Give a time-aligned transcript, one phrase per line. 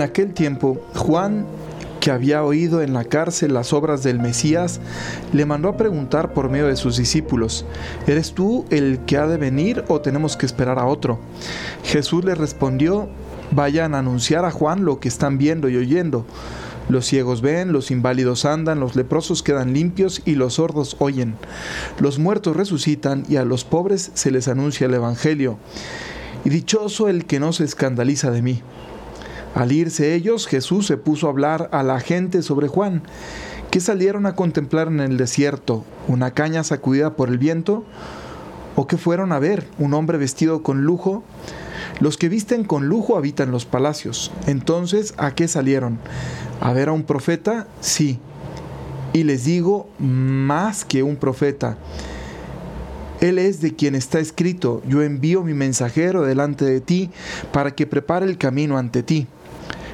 [0.00, 1.44] En aquel tiempo, Juan,
[2.00, 4.80] que había oído en la cárcel las obras del Mesías,
[5.34, 7.66] le mandó a preguntar por medio de sus discípulos,
[8.06, 11.18] ¿eres tú el que ha de venir o tenemos que esperar a otro?
[11.84, 13.10] Jesús le respondió,
[13.50, 16.24] vayan a anunciar a Juan lo que están viendo y oyendo.
[16.88, 21.34] Los ciegos ven, los inválidos andan, los leprosos quedan limpios y los sordos oyen.
[21.98, 25.58] Los muertos resucitan y a los pobres se les anuncia el Evangelio.
[26.46, 28.62] Y dichoso el que no se escandaliza de mí.
[29.54, 33.02] Al irse ellos, Jesús se puso a hablar a la gente sobre Juan,
[33.70, 37.84] que salieron a contemplar en el desierto una caña sacudida por el viento,
[38.76, 41.24] o que fueron a ver un hombre vestido con lujo.
[41.98, 44.30] Los que visten con lujo habitan los palacios.
[44.46, 45.98] Entonces, ¿a qué salieron?
[46.60, 47.66] ¿A ver a un profeta?
[47.80, 48.18] Sí.
[49.12, 51.76] Y les digo, más que un profeta.
[53.20, 57.10] Él es de quien está escrito, yo envío mi mensajero delante de ti
[57.52, 59.26] para que prepare el camino ante ti.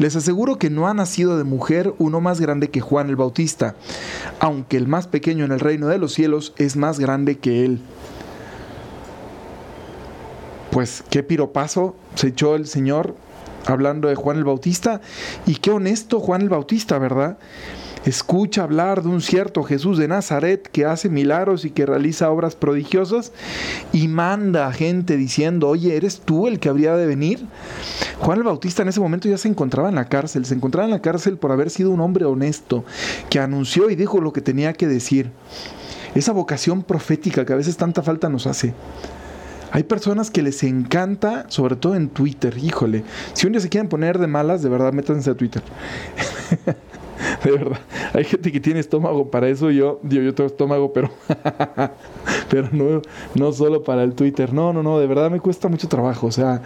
[0.00, 3.74] Les aseguro que no ha nacido de mujer uno más grande que Juan el Bautista,
[4.38, 7.82] aunque el más pequeño en el reino de los cielos es más grande que él.
[10.70, 13.14] Pues qué piropazo se echó el Señor
[13.66, 15.02] hablando de Juan el Bautista
[15.44, 17.36] y qué honesto Juan el Bautista, ¿verdad?
[18.04, 22.56] Escucha hablar de un cierto Jesús de Nazaret que hace milagros y que realiza obras
[22.56, 23.32] prodigiosas
[23.92, 27.46] y manda a gente diciendo, oye, ¿eres tú el que habría de venir?
[28.18, 30.92] Juan el Bautista en ese momento ya se encontraba en la cárcel, se encontraba en
[30.92, 32.84] la cárcel por haber sido un hombre honesto,
[33.28, 35.30] que anunció y dijo lo que tenía que decir.
[36.14, 38.74] Esa vocación profética que a veces tanta falta nos hace.
[39.72, 43.04] Hay personas que les encanta, sobre todo en Twitter, híjole,
[43.34, 45.62] si un día se quieren poner de malas, de verdad métanse a Twitter.
[47.44, 47.80] de verdad.
[48.12, 49.70] Hay gente que tiene estómago para eso.
[49.70, 51.10] Yo, yo, tengo estómago, pero,
[52.50, 53.02] pero no,
[53.34, 54.52] no solo para el Twitter.
[54.52, 56.26] No, no, no, de verdad me cuesta mucho trabajo.
[56.26, 56.62] O sea,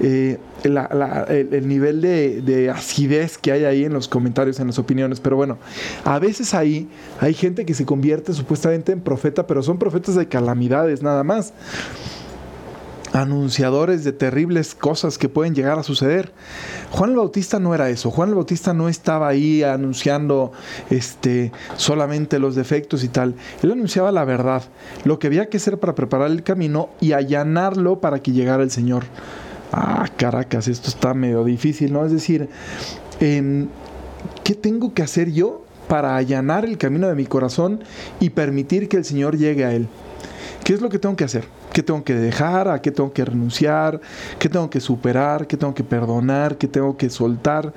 [0.00, 5.20] eh, el, nivel de, de, acidez que hay ahí en los comentarios, en las opiniones.
[5.20, 5.58] Pero bueno,
[6.04, 6.88] a veces ahí
[7.20, 11.54] hay gente que se convierte supuestamente en profeta, pero son profetas de calamidades nada más
[13.12, 16.32] anunciadores de terribles cosas que pueden llegar a suceder.
[16.90, 18.10] Juan el Bautista no era eso.
[18.10, 20.52] Juan el Bautista no estaba ahí anunciando
[20.90, 23.34] este solamente los defectos y tal.
[23.62, 24.62] Él anunciaba la verdad,
[25.04, 28.70] lo que había que hacer para preparar el camino y allanarlo para que llegara el
[28.70, 29.04] Señor.
[29.72, 32.04] Ah, caracas, esto está medio difícil, ¿no?
[32.04, 32.48] Es decir,
[33.20, 33.68] em,
[34.42, 37.82] ¿qué tengo que hacer yo para allanar el camino de mi corazón
[38.18, 39.88] y permitir que el Señor llegue a él?
[40.64, 41.44] ¿Qué es lo que tengo que hacer?
[41.72, 42.68] ¿Qué tengo que dejar?
[42.68, 44.00] ¿A qué tengo que renunciar?
[44.38, 45.46] ¿Qué tengo que superar?
[45.46, 46.58] ¿Qué tengo que perdonar?
[46.58, 47.72] ¿Qué tengo que soltar?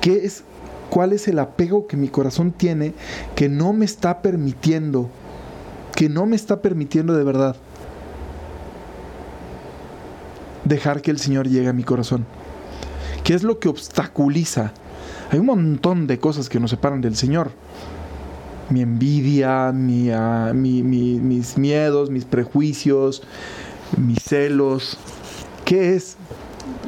[0.00, 0.42] ¿Qué es,
[0.90, 2.94] ¿Cuál es el apego que mi corazón tiene
[3.34, 5.10] que no me está permitiendo,
[5.94, 7.56] que no me está permitiendo de verdad
[10.64, 12.24] dejar que el Señor llegue a mi corazón?
[13.24, 14.72] ¿Qué es lo que obstaculiza?
[15.30, 17.50] Hay un montón de cosas que nos separan del Señor
[18.70, 23.22] mi envidia, ah, mis miedos, mis prejuicios,
[23.96, 24.98] mis celos.
[25.64, 26.16] ¿Qué es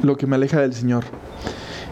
[0.03, 1.05] lo que me aleja del Señor?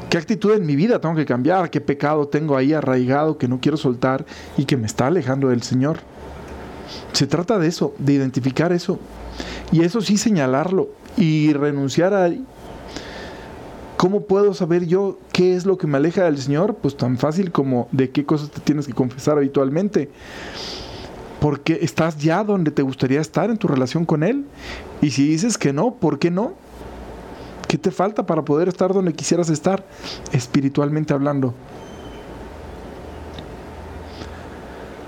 [0.10, 1.70] ¿Qué actitud en mi vida tengo que cambiar?
[1.70, 4.26] ¿Qué pecado tengo ahí arraigado que no quiero soltar
[4.58, 6.00] y que me está alejando del Señor?
[7.12, 9.00] Se trata de eso, de identificar eso.
[9.72, 12.30] Y eso sí señalarlo y renunciar a
[13.98, 16.76] ¿Cómo puedo saber yo qué es lo que me aleja del Señor?
[16.76, 20.12] Pues tan fácil como de qué cosas te tienes que confesar habitualmente.
[21.42, 24.46] Porque estás ya donde te gustaría estar en tu relación con Él.
[25.02, 26.54] Y si dices que no, ¿por qué no?
[27.68, 29.84] ¿Qué te falta para poder estar donde quisieras estar,
[30.32, 31.56] espiritualmente hablando?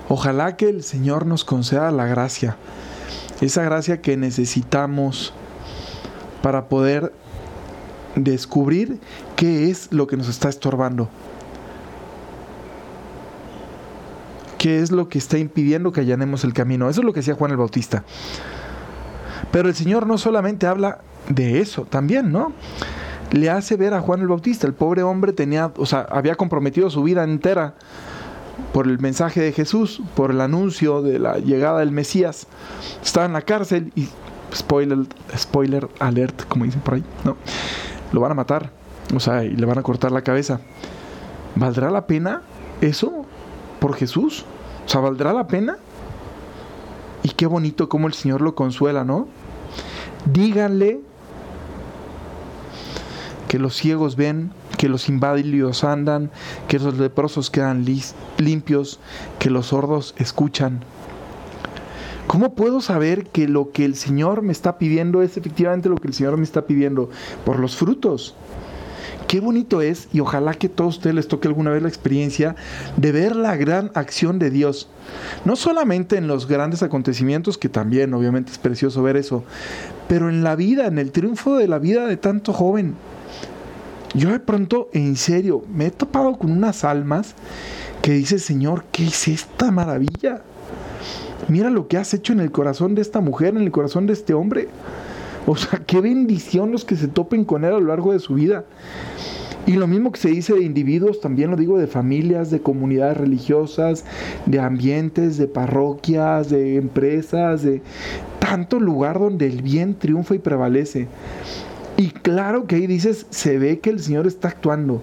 [0.08, 2.56] Ojalá que el Señor nos conceda la gracia,
[3.40, 5.32] esa gracia que necesitamos
[6.42, 7.12] para poder
[8.14, 9.00] descubrir
[9.36, 11.08] qué es lo que nos está estorbando.
[14.58, 16.90] ¿Qué es lo que está impidiendo que allanemos el camino?
[16.90, 18.04] Eso es lo que decía Juan el Bautista.
[19.50, 20.98] Pero el Señor no solamente habla
[21.28, 22.52] de eso, también, ¿no?
[23.32, 26.90] Le hace ver a Juan el Bautista, el pobre hombre tenía, o sea, había comprometido
[26.90, 27.74] su vida entera
[28.74, 32.46] por el mensaje de Jesús, por el anuncio de la llegada del Mesías.
[33.02, 34.08] Estaba en la cárcel y
[34.54, 37.36] spoiler, spoiler alert, como dicen por ahí, ¿no?
[38.12, 38.70] Lo van a matar,
[39.14, 40.60] o sea, y le van a cortar la cabeza.
[41.56, 42.42] ¿Valdrá la pena
[42.80, 43.24] eso
[43.80, 44.44] por Jesús?
[44.86, 45.78] O sea, ¿valdrá la pena?
[47.22, 49.28] Y qué bonito como el Señor lo consuela, ¿no?
[50.32, 51.00] Díganle
[53.48, 56.30] que los ciegos ven, que los inválidos andan,
[56.68, 57.84] que los leprosos quedan
[58.38, 59.00] limpios,
[59.38, 60.80] que los sordos escuchan.
[62.30, 66.06] ¿Cómo puedo saber que lo que el Señor me está pidiendo es efectivamente lo que
[66.06, 67.10] el Señor me está pidiendo?
[67.44, 68.36] Por los frutos.
[69.26, 72.54] qué bonito es, y ojalá que a todos ustedes les toque alguna vez la experiencia
[72.96, 74.88] de ver la gran acción de Dios.
[75.44, 79.42] No solamente en los grandes acontecimientos, que también obviamente es precioso ver eso,
[80.06, 82.94] pero en la vida, en el triunfo de la vida de tanto joven.
[84.14, 87.34] Yo de pronto, en serio, me he topado con unas almas
[88.02, 90.42] que dice, Señor, ¿qué es esta maravilla?
[91.48, 94.12] Mira lo que has hecho en el corazón de esta mujer, en el corazón de
[94.12, 94.68] este hombre.
[95.46, 98.34] O sea, qué bendición los que se topen con Él a lo largo de su
[98.34, 98.64] vida.
[99.66, 103.16] Y lo mismo que se dice de individuos, también lo digo de familias, de comunidades
[103.16, 104.04] religiosas,
[104.46, 107.82] de ambientes, de parroquias, de empresas, de
[108.38, 111.08] tanto lugar donde el bien triunfa y prevalece.
[111.96, 115.02] Y claro que ahí dices, se ve que el Señor está actuando.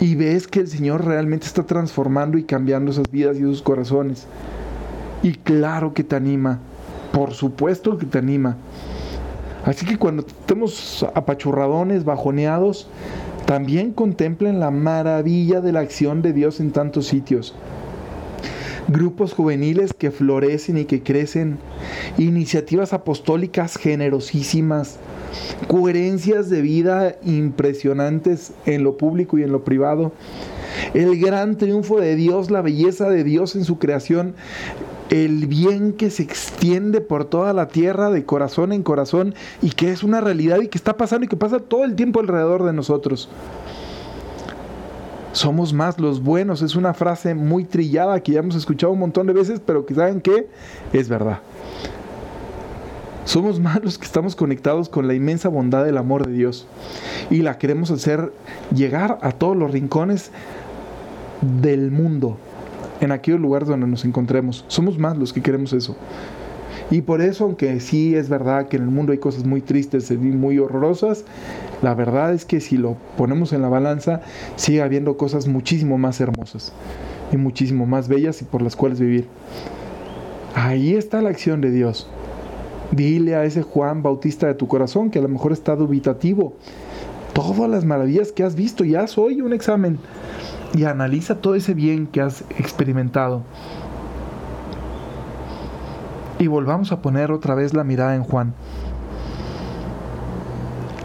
[0.00, 4.26] Y ves que el Señor realmente está transformando y cambiando esas vidas y esos corazones.
[5.22, 6.60] Y claro que te anima
[7.12, 8.56] por supuesto que te anima.
[9.64, 12.88] Así que cuando estemos apachurradones, bajoneados,
[13.46, 17.54] también contemplen la maravilla de la acción de Dios en tantos sitios.
[18.88, 21.58] Grupos juveniles que florecen y que crecen,
[22.16, 24.98] iniciativas apostólicas generosísimas,
[25.68, 30.12] coherencias de vida impresionantes en lo público y en lo privado,
[30.94, 34.34] el gran triunfo de Dios, la belleza de Dios en su creación,
[35.10, 39.90] el bien que se extiende por toda la tierra de corazón en corazón y que
[39.90, 42.72] es una realidad y que está pasando y que pasa todo el tiempo alrededor de
[42.72, 43.28] nosotros.
[45.32, 49.26] Somos más los buenos, es una frase muy trillada que ya hemos escuchado un montón
[49.26, 50.48] de veces, pero que saben que
[50.92, 51.40] es verdad.
[53.24, 56.66] Somos más los que estamos conectados con la inmensa bondad del amor de Dios
[57.28, 58.32] y la queremos hacer
[58.74, 60.30] llegar a todos los rincones
[61.62, 62.38] del mundo,
[63.00, 64.64] en aquellos lugares donde nos encontremos.
[64.68, 65.96] Somos más los que queremos eso.
[66.90, 70.10] Y por eso, aunque sí es verdad que en el mundo hay cosas muy tristes
[70.10, 71.24] y muy horrorosas,
[71.82, 74.22] la verdad es que si lo ponemos en la balanza,
[74.56, 76.72] sigue habiendo cosas muchísimo más hermosas
[77.30, 79.28] y muchísimo más bellas y por las cuales vivir.
[80.56, 82.08] Ahí está la acción de Dios.
[82.92, 86.54] Dile a ese Juan Bautista de tu corazón que a lo mejor está dubitativo.
[87.32, 89.98] Todas las maravillas que has visto, ya haz hoy un examen
[90.74, 93.42] y analiza todo ese bien que has experimentado.
[96.38, 98.54] Y volvamos a poner otra vez la mirada en Juan.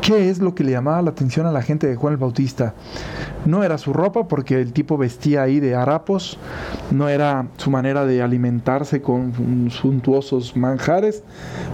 [0.02, 2.74] ¿Qué es lo que le llamaba la atención a la gente de Juan el Bautista?
[3.45, 6.38] No era su ropa, porque el tipo vestía ahí de harapos,
[6.92, 11.24] no era su manera de alimentarse con suntuosos manjares,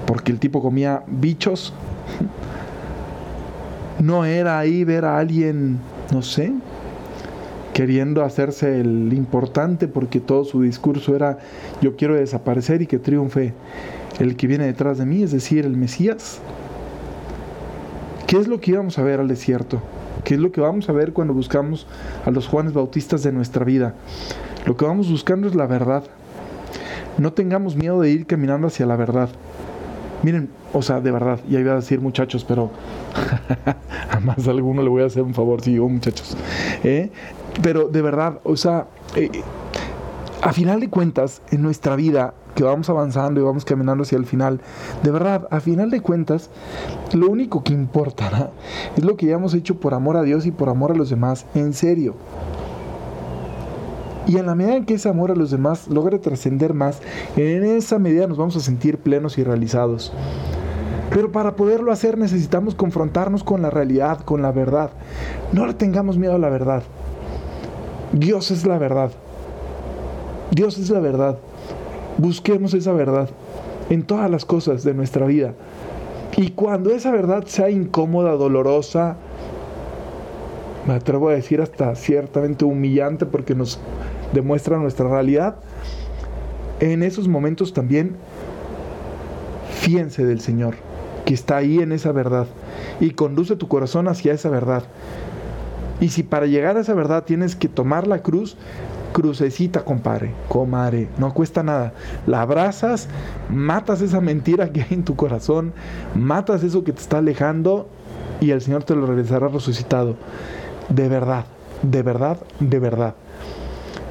[0.05, 1.73] porque el tipo comía bichos.
[3.99, 5.77] No era ahí ver a alguien,
[6.11, 6.51] no sé,
[7.71, 11.37] queriendo hacerse el importante porque todo su discurso era
[11.81, 13.53] yo quiero desaparecer y que triunfe
[14.19, 16.39] el que viene detrás de mí, es decir, el Mesías.
[18.27, 19.81] ¿Qué es lo que íbamos a ver al desierto?
[20.23, 21.87] ¿Qué es lo que vamos a ver cuando buscamos
[22.25, 23.95] a los Juanes Bautistas de nuestra vida?
[24.65, 26.03] Lo que vamos buscando es la verdad.
[27.17, 29.29] No tengamos miedo de ir caminando hacia la verdad.
[30.23, 32.69] Miren, o sea, de verdad, ya iba a decir muchachos, pero
[34.11, 36.37] a más alguno le voy a hacer un favor, sí, muchachos.
[36.83, 37.09] ¿eh?
[37.61, 39.29] Pero de verdad, o sea, eh,
[40.41, 44.25] a final de cuentas, en nuestra vida, que vamos avanzando y vamos caminando hacia el
[44.25, 44.59] final,
[45.03, 46.49] de verdad, a final de cuentas,
[47.13, 48.51] lo único que importará
[48.97, 51.09] es lo que ya hemos hecho por amor a Dios y por amor a los
[51.09, 52.15] demás, en serio.
[54.27, 57.01] Y en la medida en que ese amor a los demás logre trascender más,
[57.35, 60.11] en esa medida nos vamos a sentir plenos y realizados.
[61.11, 64.91] Pero para poderlo hacer necesitamos confrontarnos con la realidad, con la verdad.
[65.51, 66.83] No le tengamos miedo a la verdad.
[68.13, 69.11] Dios es la verdad.
[70.51, 71.37] Dios es la verdad.
[72.17, 73.29] Busquemos esa verdad
[73.89, 75.53] en todas las cosas de nuestra vida.
[76.37, 79.17] Y cuando esa verdad sea incómoda, dolorosa,
[80.85, 83.79] me atrevo a decir hasta ciertamente humillante porque nos
[84.33, 85.55] demuestra nuestra realidad,
[86.79, 88.15] en esos momentos también
[89.81, 90.75] fíjense del Señor,
[91.25, 92.47] que está ahí en esa verdad,
[92.99, 94.83] y conduce tu corazón hacia esa verdad.
[95.99, 98.57] Y si para llegar a esa verdad tienes que tomar la cruz,
[99.11, 101.93] crucecita, compadre, comare, no cuesta nada.
[102.27, 103.07] La abrazas,
[103.49, 105.73] matas esa mentira que hay en tu corazón,
[106.15, 107.87] matas eso que te está alejando
[108.39, 110.15] y el Señor te lo regresará resucitado.
[110.89, 111.45] De verdad,
[111.83, 113.15] de verdad, de verdad.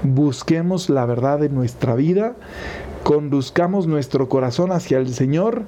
[0.03, 2.35] Busquemos la verdad en nuestra vida,
[3.03, 5.63] conduzcamos nuestro corazón hacia el Señor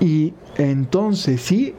[0.00, 1.74] y entonces sí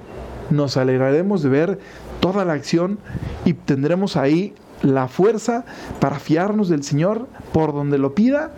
[0.49, 1.79] nos alegraremos de ver
[2.19, 2.99] toda la acción
[3.45, 5.65] y tendremos ahí la fuerza
[5.99, 8.51] para fiarnos del Señor por donde lo pida.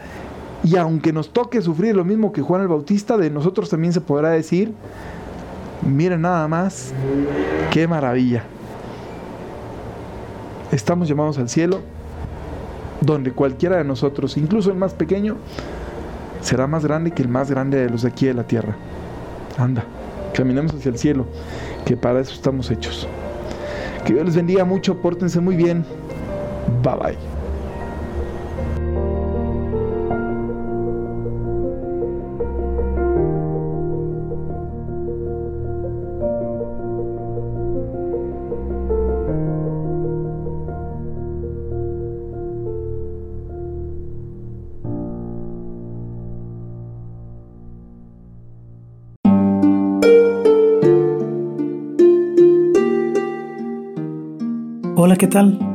[0.64, 4.02] Y aunque nos toque sufrir lo mismo que Juan el Bautista, de nosotros también se
[4.02, 4.74] podrá decir,
[5.86, 6.94] Miren nada más,
[7.72, 8.44] qué maravilla.
[10.72, 11.82] Estamos llamados al cielo,
[13.02, 15.38] donde cualquiera de nosotros, incluso el más pequeño,
[16.42, 18.76] será más grande que el más grande de los de aquí de la tierra.
[19.60, 19.84] Anda,
[20.34, 21.28] caminemos hacia el cielo,
[21.86, 23.08] que para eso estamos hechos.
[24.06, 25.86] Que Dios les bendiga mucho, pórtense muy bien.
[26.68, 27.18] Bye bye.
[54.98, 55.75] Hola, ¿qué tal?